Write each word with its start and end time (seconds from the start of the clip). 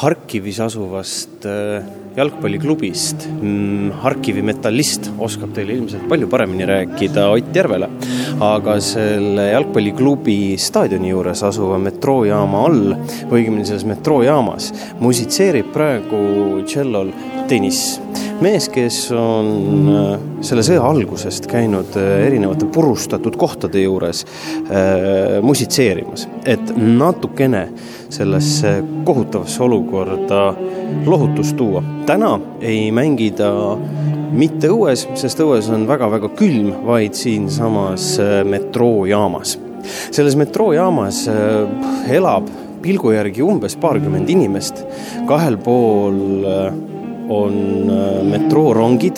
Harkivis 0.00 0.56
asuvast 0.64 1.44
äh, 1.44 1.82
jalgpalliklubist. 2.16 3.26
Mm, 3.28 3.90
Harkivi 4.00 4.40
metallist 4.40 5.10
oskab 5.20 5.52
teile 5.52 5.74
ilmselt 5.76 6.06
palju 6.08 6.28
paremini 6.32 6.64
rääkida 6.70 7.26
Ott 7.34 7.52
Järvela, 7.56 7.90
aga 8.46 8.78
selle 8.80 9.50
jalgpalliklubi 9.50 10.38
staadioni 10.56 11.12
juures 11.12 11.44
asuva 11.50 11.76
metroojaama 11.84 12.64
all, 12.70 12.94
õigemini 13.28 13.68
selles 13.68 13.84
metroojaamas, 13.90 14.72
musitseerib 15.04 15.68
praegu 15.76 16.24
tšellol 16.64 17.12
Deniss 17.50 17.98
mees, 18.40 18.68
kes 18.72 18.96
on 19.16 19.88
äh, 19.92 20.12
selle 20.46 20.62
sõja 20.64 20.82
algusest 20.88 21.46
käinud 21.50 21.96
äh, 21.98 22.26
erinevate 22.26 22.68
purustatud 22.72 23.36
kohtade 23.40 23.82
juures 23.82 24.22
äh, 24.24 25.38
musitseerimas, 25.44 26.26
et 26.48 26.72
natukene 26.76 27.66
sellesse 28.10 28.78
kohutavasse 29.06 29.62
olukorda 29.64 30.42
lohutust 31.06 31.56
tuua. 31.58 31.82
täna 32.06 32.32
ei 32.60 32.88
mängi 32.94 33.30
ta 33.36 33.50
mitte 34.32 34.70
õues, 34.72 35.04
sest 35.18 35.42
õues 35.42 35.68
on 35.74 35.86
väga-väga 35.88 36.30
külm, 36.38 36.72
vaid 36.86 37.18
siinsamas 37.18 38.14
metroojaamas. 38.46 39.58
selles 40.10 40.36
metroojaamas 40.38 41.24
elab 42.08 42.48
pilgu 42.82 43.12
järgi 43.12 43.42
umbes 43.44 43.76
paarkümmend 43.76 44.30
inimest, 44.32 44.84
kahel 45.28 45.58
pool 45.60 46.40
on 47.30 47.90
äh, 47.90 48.24
metroorongid 48.26 49.16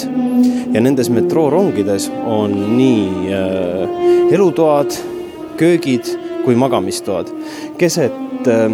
ja 0.73 0.81
nendes 0.81 1.11
metroorongides 1.11 2.11
on 2.27 2.77
nii 2.77 3.33
äh, 3.33 4.33
elutoad, 4.33 4.93
köögid 5.57 6.13
kui 6.45 6.55
magamistoad. 6.55 7.33
keset 7.79 8.49
äh, 8.49 8.73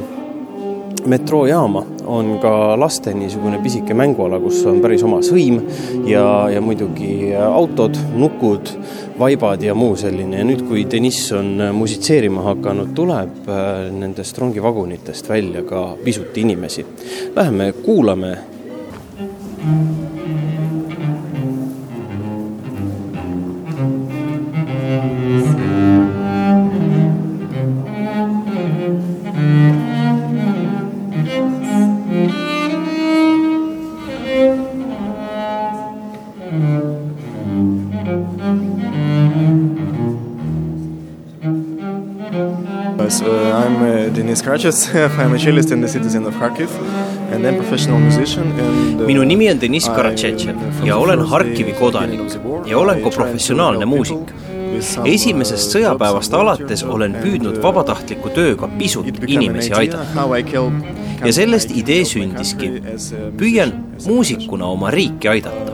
metroojaama 1.07 1.85
on 2.07 2.39
ka 2.43 2.81
laste 2.81 3.15
niisugune 3.15 3.59
pisike 3.63 3.95
mänguala, 3.95 4.41
kus 4.41 4.65
on 4.67 4.81
päris 4.83 5.03
oma 5.07 5.21
sõim 5.23 5.61
ja, 6.09 6.49
ja 6.51 6.61
muidugi 6.65 7.31
autod, 7.39 7.95
nukud, 8.17 8.73
vaibad 9.19 9.63
ja 9.63 9.75
muu 9.79 9.95
selline 9.97 10.43
ja 10.43 10.49
nüüd, 10.49 10.67
kui 10.67 10.87
Deniss 10.91 11.31
on 11.37 11.63
musitseerima 11.77 12.43
hakanud, 12.51 12.95
tuleb 12.97 13.51
nendest 13.95 14.39
rongivagunitest 14.39 15.29
välja 15.29 15.63
ka 15.69 15.89
pisut 16.05 16.37
inimesi. 16.41 16.87
Läheme 17.37 17.73
kuulame 17.85 18.37
Uh, 43.21 43.53
I'm 43.53 43.83
uh, 43.83 44.09
Denis 44.15 44.41
Karachev, 44.41 45.19
I'm 45.19 45.35
a 45.35 45.39
cellist 45.39 45.71
and 45.71 45.85
a 45.85 45.89
citizen 45.89 46.25
of 46.25 46.35
Kharkiv 46.35 47.18
uh, 47.29 49.07
minu 49.07 49.25
nimi 49.25 49.51
on 49.51 49.61
Deniss 49.61 49.89
Karatšetšev 49.89 50.85
ja 50.87 50.97
olen 50.97 51.25
Harkivi 51.29 51.75
kodanik 51.79 52.21
ja 52.67 52.79
olen 52.79 53.03
ka 53.03 53.11
professionaalne 53.11 53.85
muusik. 53.85 54.33
esimesest 55.05 55.73
sõjapäevast 55.75 56.35
alates 56.37 56.85
olen 56.85 57.17
püüdnud 57.19 57.57
vabatahtliku 57.63 58.31
tööga 58.31 58.69
pisut 58.79 59.09
inimesi 59.27 59.73
aidata. 59.73 60.29
ja 61.25 61.33
sellest 61.33 61.71
idee 61.71 62.05
sündiski. 62.05 62.71
püüan 63.37 63.73
muusikuna 64.07 64.67
oma 64.67 64.91
riiki 64.91 65.29
aidata. 65.29 65.73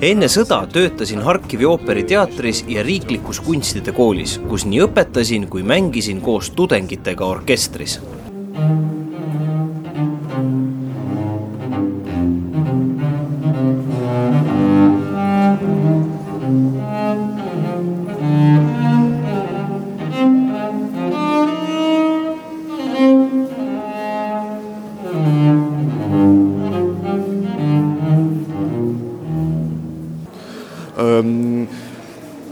enne 0.00 0.26
sõda 0.26 0.66
töötasin 0.72 1.22
Harkivi 1.22 1.64
ooperiteatris 1.64 2.64
ja 2.68 2.82
riiklikus 2.82 3.40
kunstide 3.40 3.92
koolis, 3.92 4.40
kus 4.48 4.64
nii 4.64 4.80
õpetasin 4.88 5.48
kui 5.48 5.62
mängisin 5.62 6.20
koos 6.20 6.50
tudengitega 6.50 7.24
orkestris 7.24 8.00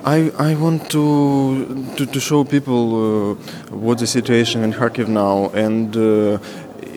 I, 0.04 0.30
I 0.38 0.54
want 0.54 0.90
to, 0.92 1.92
to, 1.96 2.06
to 2.06 2.20
show 2.20 2.44
people 2.44 3.32
uh, 3.32 3.34
what 3.70 3.98
the 3.98 4.06
situation 4.06 4.64
in 4.64 4.72
Kharkiv 4.72 5.08
now, 5.08 5.50
and 5.50 5.94
uh, 5.94 6.38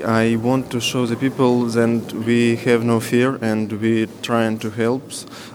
I 0.06 0.36
want 0.36 0.70
to 0.70 0.80
show 0.80 1.06
the 1.06 1.16
people 1.16 1.66
that 1.66 2.14
we 2.26 2.56
have 2.66 2.84
no 2.84 3.00
fear 3.00 3.38
and 3.42 3.72
we 3.82 4.08
trying 4.22 4.58
to 4.60 4.70
help 4.70 5.04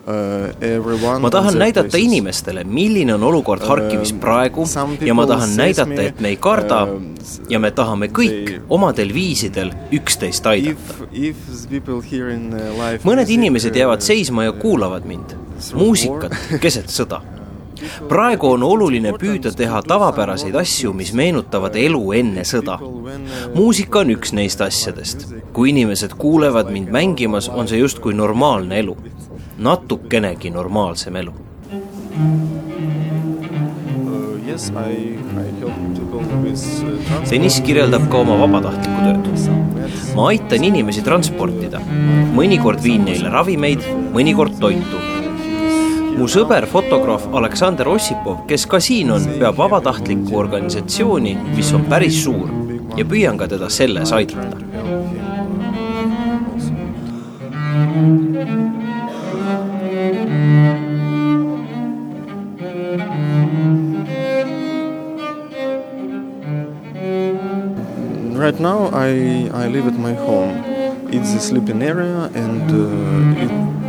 uh, 0.06 0.50
everyone. 0.60 1.20
ma 1.22 1.31
tahan 1.31 1.59
näidata 1.59 1.98
inimestele, 1.98 2.64
milline 2.64 3.14
on 3.14 3.22
olukord 3.22 3.62
uh, 3.62 3.69
Harkivis 3.69 4.12
praegu 4.12 4.66
ja 5.00 5.14
ma 5.14 5.26
tahan 5.26 5.56
näidata, 5.56 6.03
et 6.03 6.20
me 6.20 6.28
ei 6.34 6.37
karda 6.37 6.82
uh, 6.84 7.03
ja 7.50 7.59
me 7.59 7.70
tahame 7.70 8.09
kõik 8.09 8.66
omadel 8.69 9.14
viisidel 9.14 9.72
üksteist 9.94 10.47
aidata. 10.47 11.06
mõned 13.06 13.31
inimesed 13.38 13.76
jäävad 13.76 14.03
seisma 14.03 14.44
ja 14.44 14.53
kuulavad 14.53 15.06
mind, 15.06 15.38
muusikat 15.75 16.34
keset 16.60 16.91
sõda 16.91 17.22
praegu 18.09 18.50
on 18.54 18.64
oluline 18.66 19.12
püüda 19.20 19.53
teha 19.56 19.82
tavapäraseid 19.87 20.56
asju, 20.56 20.92
mis 20.97 21.12
meenutavad 21.16 21.76
elu 21.76 22.03
enne 22.20 22.44
sõda. 22.48 22.78
muusika 23.54 24.00
on 24.04 24.14
üks 24.16 24.32
neist 24.32 24.60
asjadest. 24.60 25.26
kui 25.53 25.70
inimesed 25.70 26.16
kuulevad 26.19 26.70
mind 26.72 26.91
mängimas, 26.91 27.48
on 27.48 27.69
see 27.69 27.78
justkui 27.78 28.14
normaalne 28.14 28.78
elu, 28.78 28.97
natukenegi 29.59 30.50
normaalsem 30.50 31.16
elu. 31.16 31.32
Deniss 37.31 37.60
kirjeldab 37.60 38.06
ka 38.10 38.19
oma 38.19 38.38
vabatahtlikku 38.41 39.00
tööd. 39.04 39.50
ma 40.16 40.28
aitan 40.31 40.64
inimesi 40.64 41.03
transportida, 41.04 41.82
mõnikord 42.32 42.81
viin 42.82 43.04
neile 43.04 43.28
ravimeid, 43.28 43.84
mõnikord 44.16 44.56
toitu 44.60 45.16
mu 46.16 46.27
sõber, 46.31 46.65
fotograaf 46.71 47.27
Aleksander 47.37 47.88
Ossipov, 47.93 48.47
kes 48.49 48.65
ka 48.71 48.81
siin 48.81 49.12
on, 49.12 49.27
peab 49.37 49.59
vabatahtlikku 49.60 50.37
organisatsiooni, 50.38 51.37
mis 51.53 51.72
on 51.77 51.84
päris 51.91 52.22
suur 52.25 52.49
ja 52.97 53.04
püüan 53.04 53.37
ka 53.37 53.49
teda 53.50 53.69
selles 53.71 54.12
aidata. 54.16 54.56
Right 68.37 68.60
now 68.60 68.91
I, 68.94 69.50
I 69.53 69.66
live 69.69 69.87
at 69.88 69.99
my 69.99 70.15
home. 70.15 70.62
It's 71.10 71.34
a 71.34 71.41
sleeping 71.41 71.82
area 71.82 72.31
and 72.34 72.71
uh, 72.71 73.43
it, 73.43 73.85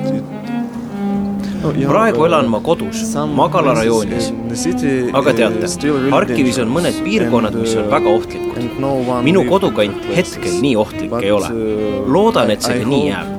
praegu 1.73 2.25
elan 2.27 2.49
ma 2.51 2.59
kodus, 2.63 3.03
magalarajoonis. 3.35 4.31
aga 5.19 5.33
teate, 5.39 5.69
Harkivis 6.11 6.59
on 6.63 6.73
mõned 6.73 7.01
piirkonnad, 7.05 7.55
mis 7.59 7.75
on 7.79 7.91
väga 7.91 8.13
ohtlikud. 8.13 8.81
minu 9.27 9.45
kodukant 9.49 10.09
hetkel 10.15 10.59
nii 10.63 10.75
ohtlik 10.75 11.15
ei 11.21 11.31
ole. 11.31 11.53
loodan, 12.07 12.51
et 12.51 12.61
see 12.61 12.81
ka 12.81 12.89
nii 12.89 13.05
jääb. 13.11 13.31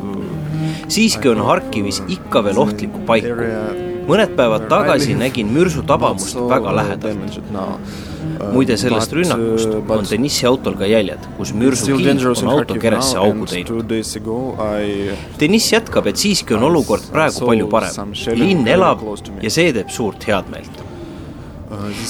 siiski 0.88 1.28
on 1.34 1.44
Harkivis 1.50 2.02
ikka 2.08 2.44
veel 2.44 2.64
ohtlikku 2.64 3.04
paiku. 3.06 3.87
Mõned 4.08 4.34
päevad 4.38 4.68
tagasi 4.70 5.16
nägin 5.18 5.50
mürsu 5.52 5.84
tabamust 5.86 6.38
väga 6.50 6.74
lähedalt 6.76 7.38
muide, 8.52 8.76
sellest 8.80 9.12
rünnakust 9.16 9.74
on 9.94 10.08
Denissi 10.10 10.46
autol 10.48 10.76
ka 10.78 10.88
jäljed, 10.88 11.28
kus 11.38 11.52
mürsukild 11.56 12.26
on 12.32 12.50
auto 12.52 12.76
keresse 12.80 13.18
augu 13.20 13.46
teinud. 13.50 13.94
Deniss 15.40 15.72
jätkab, 15.72 16.08
et 16.10 16.20
siiski 16.20 16.56
on 16.58 16.68
olukord 16.70 17.08
praegu 17.12 17.46
palju 17.46 17.70
parem. 17.72 18.12
linn 18.38 18.68
elab 18.68 19.02
ja 19.42 19.50
see 19.50 19.72
teeb 19.76 19.90
suurt 19.92 20.28
headmeelt 20.28 20.84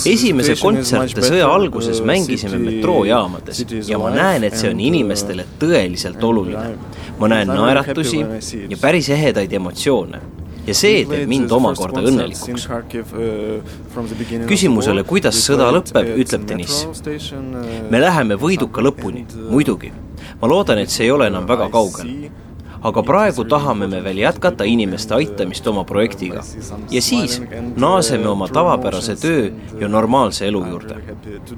esimese 0.06 0.54
kontserte 0.60 1.22
sõja 1.24 1.48
alguses 1.50 1.98
mängisime 2.06 2.60
metroojaamades 2.62 3.64
ja 3.88 3.98
ma 3.98 4.12
näen, 4.14 4.46
et 4.46 4.56
see 4.56 4.70
on 4.70 4.80
inimestele 4.80 5.46
tõeliselt 5.58 6.22
oluline. 6.24 6.76
ma 7.18 7.28
näen 7.28 7.50
naeratusi 7.50 8.24
ja 8.70 8.76
päris 8.80 9.08
ehedaid 9.10 9.52
emotsioone 9.52 10.37
ja 10.68 10.74
see 10.76 11.04
teeb 11.08 11.28
mind 11.30 11.52
omakorda 11.58 12.02
õnnelikuks. 12.10 12.66
küsimusele, 14.48 15.04
kuidas 15.08 15.40
sõda 15.44 15.70
lõpeb, 15.74 16.12
ütleb 16.24 16.44
Deniss. 16.48 16.84
me 17.90 18.02
läheme 18.02 18.38
võiduka 18.40 18.84
lõpuni, 18.84 19.24
muidugi. 19.50 19.92
ma 20.40 20.50
loodan, 20.50 20.78
et 20.84 20.90
see 20.90 21.08
ei 21.08 21.14
ole 21.14 21.30
enam 21.32 21.48
väga 21.48 21.70
kaugel 21.72 22.30
aga 22.88 23.02
praegu 23.02 23.44
tahame 23.50 23.88
me 23.90 24.00
veel 24.04 24.20
jätkata 24.22 24.64
inimeste 24.64 25.14
aitamist 25.14 25.66
oma 25.66 25.84
projektiga. 25.84 26.44
ja 26.90 27.02
siis 27.02 27.40
naaseme 27.76 28.28
oma 28.28 28.48
tavapärase 28.48 29.16
töö 29.16 29.50
ja 29.80 29.88
normaalse 29.88 30.46
elu 30.46 30.64
juurde. 30.66 30.94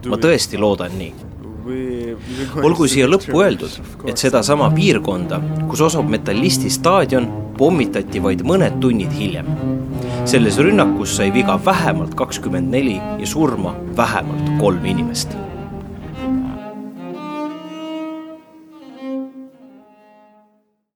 ma 0.09 0.17
tõesti 0.17 0.59
loodan 0.59 0.97
nii 0.99 1.13
olgu 2.63 2.87
siia 2.89 3.07
lõppu 3.09 3.43
öeldud, 3.45 3.75
et 4.09 4.21
sedasama 4.21 4.71
piirkonda, 4.75 5.41
kus 5.69 5.83
asub 5.85 6.09
Metallisti 6.11 6.71
staadion, 6.73 7.29
pommitati 7.61 8.23
vaid 8.25 8.41
mõned 8.47 8.81
tunnid 8.81 9.13
hiljem. 9.13 9.53
selles 10.31 10.59
rünnakus 10.59 11.17
sai 11.17 11.31
viga 11.35 11.59
vähemalt 11.65 12.17
kakskümmend 12.17 12.73
neli 12.73 12.97
ja 12.97 13.27
surma 13.27 13.75
vähemalt 13.97 14.53
kolm 14.61 14.85
inimest 14.95 15.37